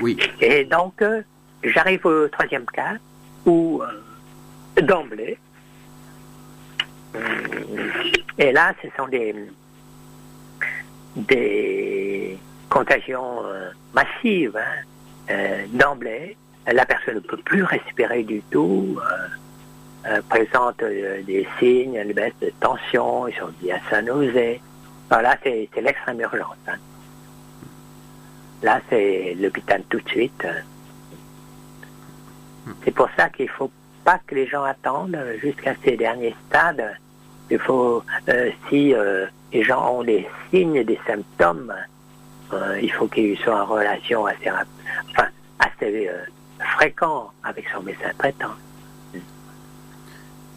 Oui. 0.00 0.16
Et 0.40 0.64
donc, 0.64 1.02
j'arrive 1.64 2.06
au 2.06 2.28
troisième 2.28 2.66
cas 2.66 2.94
où, 3.46 3.82
d'emblée, 4.80 5.38
et 8.38 8.52
là, 8.52 8.72
ce 8.82 8.88
sont 8.96 9.08
des, 9.08 9.34
des 11.16 12.38
contagions 12.68 13.44
euh, 13.44 13.70
massives. 13.94 14.56
Hein. 14.56 14.84
Euh, 15.30 15.66
d'emblée, 15.72 16.36
la 16.66 16.86
personne 16.86 17.16
ne 17.16 17.20
peut 17.20 17.36
plus 17.36 17.62
respirer 17.62 18.22
du 18.22 18.40
tout, 18.50 18.98
euh, 20.06 20.22
présente 20.28 20.82
des 20.82 21.46
signes, 21.58 21.96
une 21.96 22.12
baisse 22.12 22.32
de 22.40 22.50
tension, 22.60 23.28
ils 23.28 23.34
sont 23.34 23.50
bien 23.60 23.76
à 23.76 23.90
sa 23.90 24.00
nausée. 24.00 24.62
Voilà, 25.10 25.36
c'est 25.42 25.68
l'extrême 25.82 26.20
urgence. 26.20 26.56
Hein. 26.66 26.76
Là, 28.62 28.80
c'est 28.88 29.36
l'hôpital 29.38 29.82
tout 29.90 30.00
de 30.00 30.08
suite. 30.08 30.46
C'est 32.84 32.94
pour 32.94 33.08
ça 33.16 33.28
qu'il 33.28 33.46
ne 33.46 33.50
faut 33.50 33.70
pas 34.04 34.18
que 34.26 34.34
les 34.34 34.46
gens 34.46 34.64
attendent 34.64 35.18
jusqu'à 35.42 35.74
ces 35.84 35.96
derniers 35.96 36.34
stades 36.48 36.96
il 37.50 37.58
faut, 37.58 38.02
euh, 38.28 38.50
si 38.68 38.94
euh, 38.94 39.26
les 39.52 39.62
gens 39.62 39.98
ont 39.98 40.04
des 40.04 40.26
signes 40.50 40.76
et 40.76 40.84
des 40.84 40.98
symptômes, 41.06 41.72
euh, 42.52 42.78
il 42.80 42.92
faut 42.92 43.06
qu'ils 43.06 43.38
soient 43.38 43.62
en 43.62 43.66
relation 43.66 44.26
assez, 44.26 44.50
enfin, 45.10 45.28
assez 45.58 46.10
fréquent 46.74 47.30
avec 47.44 47.66
son 47.74 47.82
médecin 47.82 48.10
traitant. 48.18 48.52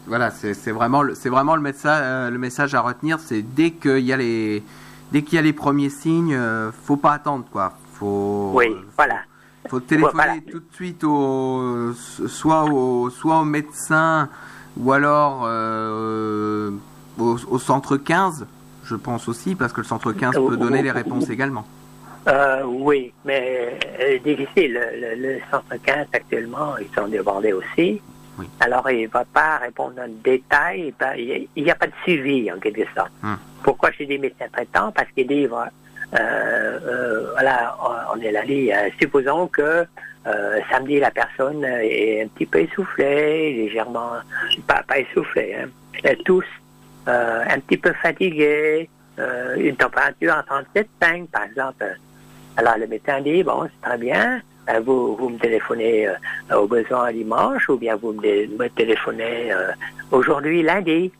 Voilà, 0.06 0.30
c'est 0.30 0.72
vraiment, 0.72 1.04
c'est 1.14 1.28
vraiment 1.28 1.54
le 1.54 1.62
message, 1.62 2.32
le 2.32 2.38
message 2.38 2.74
à 2.74 2.80
retenir, 2.80 3.20
c'est 3.20 3.42
dès 3.42 3.70
qu'il 3.70 4.00
y 4.00 4.12
a 4.12 4.16
les, 4.16 4.62
dès 5.12 5.22
qu'il 5.22 5.36
y 5.36 5.38
a 5.38 5.42
les 5.42 5.52
premiers 5.52 5.90
signes, 5.90 6.36
faut 6.84 6.96
pas 6.96 7.12
attendre 7.12 7.44
quoi. 7.52 7.74
Faut, 7.94 8.50
oui, 8.54 8.74
voilà. 8.96 9.20
Faut 9.68 9.78
téléphoner 9.78 10.42
tout 10.50 10.58
de 10.58 10.74
suite 10.74 11.04
au, 11.04 11.92
soit 11.92 12.64
au, 12.64 13.10
soit 13.10 13.38
au 13.38 13.44
médecin 13.44 14.28
ou 14.76 14.92
alors 14.92 15.42
euh, 15.44 16.70
au, 17.18 17.58
centre 17.58 17.96
15, 17.96 18.46
je 18.84 18.94
pense 18.94 19.28
aussi, 19.28 19.54
parce 19.54 19.72
que 19.72 19.80
le 19.80 19.86
centre 19.86 20.12
15 20.12 20.34
peut 20.34 20.56
donner 20.56 20.82
les 20.82 20.90
réponses 20.90 21.30
également. 21.30 21.64
Euh, 22.28 22.62
oui, 22.64 23.12
mais 23.24 23.78
euh, 24.00 24.18
difficile. 24.18 24.80
Le, 25.18 25.38
centre 25.50 25.74
15 25.82 26.06
actuellement, 26.12 26.76
ils 26.78 26.94
sont 26.94 27.08
débordés 27.08 27.52
aussi. 27.52 28.00
Alors, 28.60 28.90
il 28.90 29.02
ne 29.02 29.08
va 29.08 29.24
pas 29.24 29.58
répondre 29.58 30.00
en 30.00 30.08
détail. 30.24 30.94
Il 31.16 31.62
n'y 31.62 31.70
a, 31.70 31.74
pas 31.74 31.86
de 31.86 31.92
suivi, 32.02 32.50
en 32.50 32.58
quelque 32.58 32.84
sorte. 32.94 33.12
Hum. 33.22 33.36
Pourquoi 33.62 33.90
je 33.98 34.04
dis 34.04 34.18
médecin 34.18 34.46
traitant 34.52 34.90
Parce 34.92 35.10
qu'il 35.12 35.26
dit, 35.26 35.46
voilà, 36.12 37.76
on 38.14 38.20
est 38.20 38.32
là, 38.32 38.42
supposons 39.00 39.46
que 39.48 39.86
euh, 40.26 40.60
samedi, 40.70 41.00
la 41.00 41.10
personne 41.10 41.64
est 41.64 42.22
un 42.22 42.28
petit 42.28 42.46
peu 42.46 42.60
essoufflée, 42.60 43.54
légèrement, 43.54 44.12
pas, 44.66 44.82
pas 44.86 44.98
essoufflée, 44.98 45.56
hein, 45.56 46.14
tous 46.24 46.44
euh, 47.08 47.44
un 47.48 47.58
petit 47.58 47.76
peu 47.76 47.92
fatiguée, 47.94 48.88
euh, 49.18 49.56
une 49.56 49.74
température 49.74 50.34
à 50.34 50.42
37,5 50.42 51.26
par 51.26 51.44
exemple. 51.44 51.98
Alors 52.56 52.78
le 52.78 52.86
médecin 52.86 53.20
dit, 53.20 53.42
bon, 53.42 53.64
c'est 53.64 53.88
très 53.88 53.98
bien, 53.98 54.40
vous, 54.84 55.16
vous 55.16 55.30
me 55.30 55.38
téléphonez 55.38 56.08
au 56.54 56.66
besoin 56.68 57.12
dimanche 57.12 57.68
ou 57.68 57.76
bien 57.76 57.96
vous 57.96 58.12
me, 58.12 58.68
téléphonez 58.68 59.52
aujourd'hui, 60.12 60.62
lundi. 60.62 61.10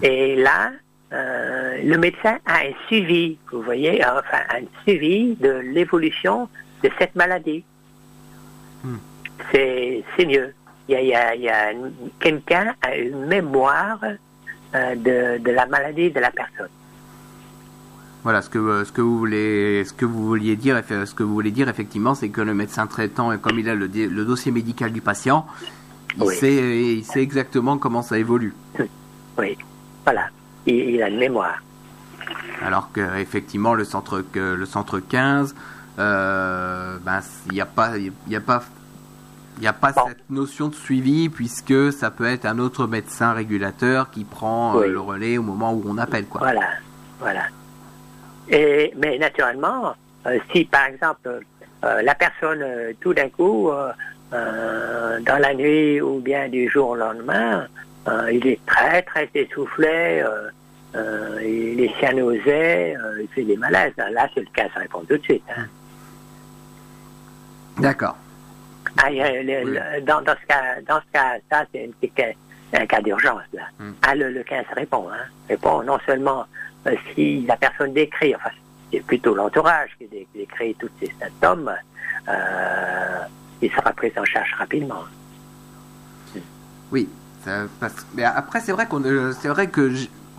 Et 0.00 0.36
là, 0.36 0.70
le 1.12 1.96
médecin 1.96 2.38
a 2.46 2.58
un 2.60 2.72
suivi, 2.86 3.38
vous 3.52 3.62
voyez, 3.62 4.02
enfin 4.04 4.42
un 4.50 4.62
suivi 4.82 5.34
de 5.36 5.50
l'évolution 5.50 6.48
de 6.82 6.90
cette 6.98 7.14
maladie 7.14 7.64
c'est 9.50 10.26
mieux. 10.26 10.52
Il 10.88 11.00
y 11.04 11.14
a, 11.14 11.72
quelqu'un 12.20 12.74
a 12.82 12.96
une 12.96 13.26
mémoire 13.26 14.00
euh, 14.74 14.94
de, 15.38 15.50
la 15.50 15.66
maladie 15.66 16.10
de 16.10 16.20
la 16.20 16.30
personne. 16.30 16.68
Voilà, 18.24 18.42
ce 18.42 18.50
que, 18.50 18.58
euh, 18.58 18.84
ce 18.84 18.92
que 18.92 19.00
vous 19.00 19.18
voulez, 19.18 19.84
ce 19.84 19.92
que 19.92 20.04
vous 20.04 20.26
vouliez 20.26 20.56
dire, 20.56 20.80
ce 20.88 21.14
que 21.14 21.22
vous 21.22 21.32
voulez 21.32 21.50
dire 21.50 21.68
effectivement, 21.68 22.14
c'est 22.14 22.28
que 22.28 22.40
le 22.40 22.54
médecin 22.54 22.86
traitant, 22.86 23.36
comme 23.38 23.58
il 23.58 23.68
a 23.68 23.74
le, 23.74 23.88
dossier 23.88 24.52
médical 24.52 24.92
du 24.92 25.00
patient, 25.00 25.46
il, 26.18 26.30
sait, 26.30 26.82
il 26.94 27.04
sait 27.04 27.22
exactement 27.22 27.78
comment 27.78 28.02
ça 28.02 28.18
évolue. 28.18 28.54
Oui, 29.38 29.56
voilà, 30.04 30.28
il, 30.66 31.02
a 31.02 31.08
une 31.08 31.18
mémoire. 31.18 31.62
Alors 32.64 32.92
que 32.92 33.18
effectivement 33.18 33.74
le 33.74 33.84
centre, 33.84 34.24
le 34.34 34.66
centre 34.66 35.00
15, 35.00 35.54
euh, 35.98 36.96
ben 37.02 37.20
il 37.46 37.52
n'y 37.52 37.60
a 37.60 37.66
pas, 37.66 37.98
il 37.98 38.12
y 38.28 38.36
a 38.36 38.40
pas 38.40 38.62
Il 39.58 39.62
n'y 39.62 39.66
a 39.66 39.72
pas 39.72 39.92
cette 39.92 40.30
notion 40.30 40.68
de 40.68 40.74
suivi 40.74 41.28
puisque 41.28 41.92
ça 41.92 42.10
peut 42.10 42.26
être 42.26 42.46
un 42.46 42.58
autre 42.58 42.86
médecin 42.86 43.32
régulateur 43.32 44.10
qui 44.10 44.24
prend 44.24 44.78
le 44.80 45.00
relais 45.00 45.38
au 45.38 45.42
moment 45.42 45.72
où 45.72 45.82
on 45.86 45.98
appelle. 45.98 46.26
Quoi. 46.26 46.40
Voilà, 46.40 46.68
voilà. 47.18 47.42
Et, 48.48 48.92
mais 48.96 49.18
naturellement, 49.18 49.94
si 50.52 50.64
par 50.64 50.86
exemple 50.86 51.40
la 51.82 52.14
personne 52.14 52.64
tout 53.00 53.12
d'un 53.12 53.28
coup, 53.28 53.70
dans 54.30 55.38
la 55.40 55.54
nuit 55.54 56.00
ou 56.00 56.20
bien 56.20 56.48
du 56.48 56.68
jour 56.68 56.90
au 56.90 56.96
lendemain, 56.96 57.66
il 58.32 58.46
est 58.46 58.60
très 58.66 59.02
très 59.02 59.28
essoufflé, 59.34 60.24
euh, 60.94 61.40
il 61.42 61.80
est 61.80 61.98
cyanosé, 61.98 62.96
euh, 62.96 63.22
il 63.22 63.28
fait 63.28 63.44
des 63.44 63.56
malaises. 63.56 63.94
Là, 63.96 64.28
c'est 64.34 64.40
le 64.40 64.46
cas, 64.52 64.68
ça 64.74 64.80
répond 64.80 65.00
tout 65.00 65.16
de 65.16 65.22
suite. 65.22 65.44
Hein. 65.56 65.66
D'accord. 67.78 68.16
Ah, 68.98 69.08
dans, 70.02 70.20
dans, 70.20 70.34
ce 70.34 70.46
cas, 70.46 70.80
dans 70.86 71.00
ce 71.00 71.12
cas, 71.12 71.38
ça, 71.50 71.64
c'est 71.72 71.90
un 72.74 72.86
cas 72.86 73.00
d'urgence. 73.00 73.42
Là. 73.54 73.62
Hmm. 73.78 73.92
Ah, 74.02 74.14
le, 74.14 74.30
le 74.30 74.42
15 74.42 74.66
répond. 74.76 75.08
Hein. 75.10 75.24
Répond 75.48 75.82
non 75.82 75.98
seulement 76.04 76.44
euh, 76.86 76.94
si 77.14 77.42
la 77.46 77.56
personne 77.56 77.94
décrit, 77.94 78.34
enfin, 78.34 78.50
c'est 78.92 79.00
plutôt 79.00 79.34
l'entourage 79.34 79.90
qui 79.98 80.08
décrit 80.34 80.74
tous 80.74 80.90
ces 81.00 81.10
symptômes, 81.18 81.72
euh, 82.28 83.18
il 83.62 83.70
sera 83.70 83.92
pris 83.92 84.12
en 84.16 84.24
charge 84.24 84.52
rapidement. 84.58 85.04
Oui, 86.90 87.08
mais 88.14 88.24
après 88.24 88.60
c'est 88.60 88.72
vrai 88.72 88.86
qu'on, 88.86 89.02
c'est 89.40 89.48
vrai 89.48 89.68
que 89.68 89.90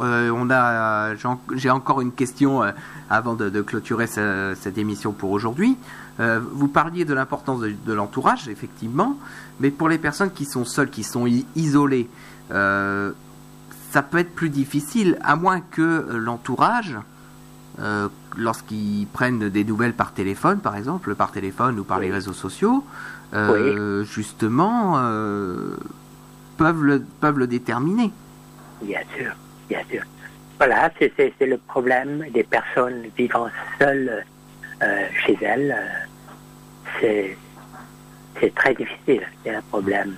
euh, 0.02 0.32
on 0.32 0.50
a, 0.50 1.14
j'ai 1.54 1.70
encore 1.70 2.02
une 2.02 2.12
question 2.12 2.64
euh, 2.64 2.72
avant 3.10 3.36
de, 3.36 3.62
clôturer 3.62 4.08
cette 4.08 4.78
émission 4.78 5.12
pour 5.12 5.32
aujourd'hui. 5.32 5.78
Euh, 6.20 6.40
vous 6.52 6.68
parliez 6.68 7.06
de 7.06 7.14
l'importance 7.14 7.62
de, 7.62 7.94
l'entourage, 7.94 8.48
effectivement, 8.48 9.18
mais 9.60 9.72
pour 9.72 9.90
les 9.90 9.98
personnes 9.98 10.32
qui 10.32 10.46
sont 10.46 10.66
seules, 10.66 10.90
qui 10.90 11.04
sont 11.04 11.28
isolées, 11.56 12.10
ça 12.50 14.02
peut 14.02 14.18
être 14.18 14.34
plus 14.34 14.50
difficile, 14.50 15.20
à 15.24 15.36
moins 15.36 15.62
que 15.62 16.08
l'entourage, 16.12 16.98
lorsqu'ils 18.38 19.08
prennent 19.08 19.50
des 19.50 19.64
nouvelles 19.64 19.94
par 19.94 20.12
téléphone, 20.14 20.60
par 20.60 20.76
exemple, 20.76 21.14
par 21.16 21.32
téléphone 21.32 21.80
ou 21.80 21.84
par 21.84 22.00
les 22.00 22.12
réseaux 22.12 22.34
sociaux, 22.34 22.84
justement, 24.04 25.00
peuvent 26.58 26.84
le, 26.84 27.48
déterminer. 27.48 28.12
Bien 28.82 29.02
sûr 29.18 29.34
bien 29.74 29.84
sûr. 29.90 30.04
Voilà, 30.58 30.92
c'est 31.00 31.34
le 31.42 31.58
problème 31.58 32.26
des 32.32 32.44
personnes 32.44 33.04
vivant 33.18 33.48
seules 33.80 34.24
euh, 34.82 35.06
chez 35.26 35.38
elles. 35.42 35.76
C'est 37.02 38.56
très 38.56 38.74
difficile. 38.76 39.24
C'est 39.44 39.56
un 39.56 39.62
problème 39.62 40.16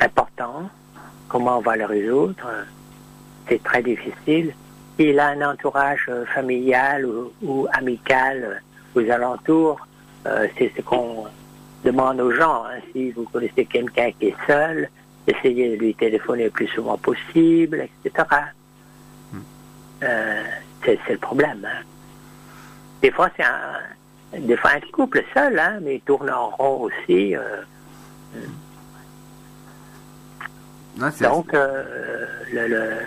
important. 0.00 0.68
Comment 1.28 1.58
on 1.58 1.60
va 1.60 1.76
le 1.76 1.84
résoudre? 1.84 2.48
C'est 3.48 3.62
très 3.62 3.82
difficile. 3.82 4.54
Il 4.98 5.18
a 5.20 5.28
un 5.28 5.52
entourage 5.52 6.10
familial 6.34 7.06
ou, 7.42 7.66
amical 7.72 8.62
aux 8.94 9.10
alentours. 9.10 9.86
Euh, 10.26 10.46
c'est 10.56 10.72
ce 10.76 10.82
qu'on 10.82 11.26
demande 11.84 12.20
aux 12.20 12.32
gens. 12.32 12.64
Hein. 12.64 12.80
Si 12.92 13.10
vous 13.12 13.24
connaissez 13.24 13.64
quelqu'un 13.66 14.10
qui 14.18 14.26
est 14.28 14.36
seul, 14.46 14.88
essayez 15.30 15.70
de 15.70 15.76
lui 15.76 15.94
téléphoner 15.94 16.44
le 16.44 16.50
plus 16.50 16.68
souvent 16.68 16.98
possible, 16.98 17.88
etc. 18.04 18.24
Euh, 20.02 20.42
c'est 20.84 20.98
le 21.10 21.18
problème. 21.18 21.66
Hein. 21.66 21.82
Des 23.02 23.10
fois, 23.10 23.28
c'est 23.36 23.44
un, 23.44 24.38
des 24.38 24.56
fois 24.56 24.70
un 24.74 24.80
couple 24.92 25.22
seul, 25.34 25.58
hein, 25.58 25.78
mais 25.82 25.96
il 25.96 26.00
tourne 26.00 26.30
en 26.30 26.50
rond 26.50 26.82
aussi. 26.84 27.36
Euh. 27.36 27.62
Donc, 31.20 31.54
euh, 31.54 33.00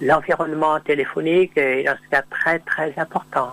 l'environnement 0.00 0.78
téléphonique 0.80 1.56
est 1.56 1.84
dans 1.84 1.96
ce 2.04 2.10
cas 2.10 2.22
très 2.30 2.58
très 2.60 2.92
important. 2.96 3.52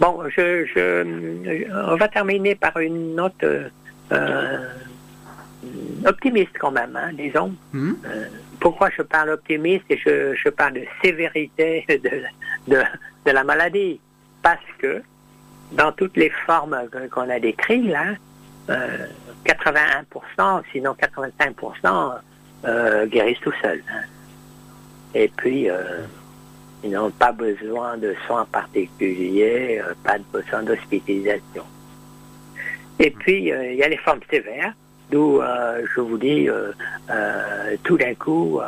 Bon, 0.00 0.24
je, 0.28 0.66
je, 0.66 1.92
on 1.92 1.96
va 1.96 2.08
terminer 2.08 2.54
par 2.54 2.76
une 2.78 3.14
note 3.14 3.44
optimiste 6.04 6.56
quand 6.58 6.70
même, 6.70 6.96
hein, 6.96 7.10
disons. 7.12 7.54
Hmm? 7.72 7.92
Euh, 8.04 8.26
pourquoi 8.60 8.90
je 8.96 9.02
parle 9.02 9.30
optimiste 9.30 9.84
et 9.90 9.96
je, 9.96 10.34
je 10.34 10.48
parle 10.48 10.74
de 10.74 10.84
sévérité 11.02 11.84
de, 11.88 12.22
de, 12.72 12.82
de, 13.26 13.30
la 13.30 13.44
maladie? 13.44 14.00
Parce 14.42 14.60
que 14.78 15.02
dans 15.72 15.92
toutes 15.92 16.16
les 16.16 16.30
formes 16.46 16.76
qu'on 17.10 17.28
a 17.28 17.38
décrites 17.38 17.86
là, 17.86 18.14
81%, 18.68 18.74
euh, 20.40 20.60
sinon 20.72 20.94
85% 20.94 22.14
euh, 22.64 23.06
guérissent 23.06 23.40
tout 23.40 23.52
seuls. 23.62 23.82
Hein. 23.90 24.02
Et 25.14 25.28
puis, 25.28 25.68
ils 26.84 26.90
n'ont 26.90 27.10
pas 27.10 27.32
besoin 27.32 27.96
de 27.96 28.14
soins 28.26 28.44
particuliers, 28.44 29.82
pas 30.04 30.18
de 30.18 30.24
besoin 30.30 30.62
d'hospitalisation. 30.62 31.64
Et 32.98 33.10
puis, 33.10 33.48
il 33.48 33.74
y 33.74 33.82
a 33.82 33.88
les 33.88 33.96
formes 33.96 34.20
sévères 34.30 34.74
D'où 35.10 35.40
euh, 35.40 35.86
je 35.94 36.00
vous 36.00 36.18
dis, 36.18 36.48
euh, 36.48 36.72
euh, 37.10 37.76
tout 37.82 37.96
d'un 37.96 38.14
coup, 38.14 38.60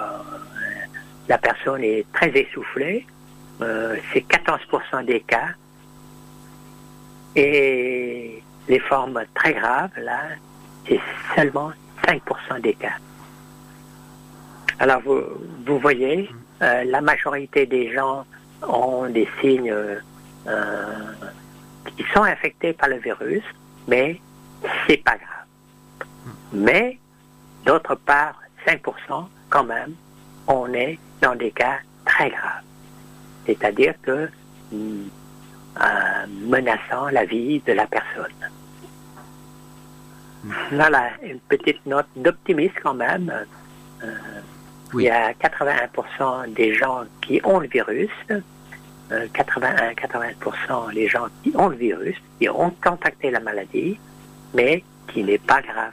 la 1.29 1.38
personne 1.38 1.85
est 1.85 2.05
très 2.12 2.31
essoufflée. 2.31 3.07
c'est 4.12 4.26
14% 4.26 5.05
des 5.05 5.20
cas. 5.20 5.48
Et 7.37 8.42
les 8.68 8.79
formes 8.81 9.22
très 9.35 9.53
graves, 9.53 9.90
là, 9.98 10.20
c'est 10.88 11.00
seulement 11.37 11.72
5% 12.07 12.61
des 12.61 12.74
cas. 12.74 12.96
Alors 14.79 15.00
vous, 15.03 15.22
vous 15.66 15.79
voyez, 15.79 16.31
la 16.61 17.00
majorité 17.03 17.66
des 17.66 17.92
gens 17.92 18.24
ont 18.66 19.09
des 19.09 19.29
signes 19.40 19.74
qui 21.96 22.05
sont 22.14 22.22
infectés 22.22 22.72
par 22.72 22.88
le 22.88 22.96
virus, 22.96 23.44
mais 23.87 24.18
c'est 24.87 25.05
pas 25.05 25.16
grave. 25.16 25.30
Mais, 26.52 26.98
d'autre 27.64 27.94
part, 27.94 28.40
5% 28.66 29.26
quand 29.48 29.64
même, 29.64 29.94
on 30.46 30.72
est 30.72 30.98
dans 31.20 31.34
des 31.34 31.50
cas 31.50 31.78
très 32.04 32.30
graves. 32.30 32.62
C'est-à-dire 33.46 33.94
que 34.02 34.28
mm, 34.72 35.08
euh, 35.80 36.26
menaçant 36.46 37.08
la 37.10 37.24
vie 37.24 37.60
de 37.60 37.72
la 37.72 37.86
personne. 37.86 38.34
Voilà, 40.72 41.10
une 41.22 41.38
petite 41.38 41.84
note 41.86 42.08
d'optimisme 42.16 42.74
quand 42.82 42.94
même. 42.94 43.32
Euh, 44.02 44.14
il 44.94 45.02
y 45.02 45.10
a 45.10 45.32
81% 45.32 46.52
des 46.54 46.74
gens 46.74 47.04
qui 47.20 47.40
ont 47.44 47.60
le 47.60 47.68
virus, 47.68 48.10
81-80% 49.10 49.12
euh, 49.12 50.92
des 50.92 51.08
gens 51.08 51.26
qui 51.42 51.52
ont 51.54 51.68
le 51.68 51.76
virus, 51.76 52.16
qui 52.38 52.48
ont 52.48 52.74
contacté 52.82 53.30
la 53.30 53.40
maladie, 53.40 53.98
mais 54.54 54.82
qui 55.08 55.22
n'est 55.22 55.38
pas 55.38 55.62
grave. 55.62 55.92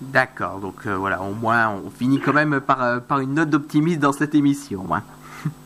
D'accord, 0.00 0.58
donc 0.58 0.86
euh, 0.86 0.96
voilà, 0.96 1.20
au 1.22 1.34
moins 1.34 1.68
on 1.68 1.90
finit 1.90 2.20
quand 2.20 2.32
même 2.32 2.60
par, 2.60 2.82
euh, 2.82 2.98
par 3.00 3.20
une 3.20 3.34
note 3.34 3.50
d'optimisme 3.50 4.00
dans 4.00 4.12
cette 4.12 4.34
émission. 4.34 4.86
Hein. 4.92 5.02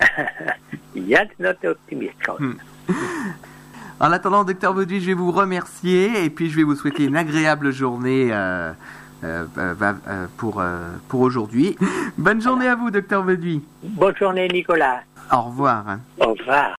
Il 0.95 1.09
y 1.09 1.17
a 1.17 1.23
une 1.23 1.31
note 1.41 1.59
d'optimisme 1.63 2.15
hmm. 2.39 2.55
En 4.01 4.13
attendant, 4.13 4.45
docteur 4.45 4.75
Bauduit, 4.75 5.01
je 5.01 5.07
vais 5.07 5.15
vous 5.15 5.31
remercier 5.31 6.25
et 6.25 6.31
puis 6.31 6.51
je 6.51 6.57
vais 6.57 6.63
vous 6.63 6.75
souhaiter 6.75 7.05
une 7.05 7.17
agréable 7.17 7.71
journée 7.73 8.29
euh, 8.33 8.73
pour, 10.37 10.63
pour 11.09 11.21
aujourd'hui. 11.21 11.77
Bonne 12.19 12.43
journée 12.43 12.69
à 12.69 12.75
vous, 12.75 12.91
docteur 12.91 13.23
Bauduit. 13.23 13.63
Bonne 13.83 14.17
journée, 14.17 14.49
Nicolas. 14.49 15.01
Au 15.33 15.43
revoir. 15.43 15.85
Au 16.21 16.35
revoir. 16.35 16.73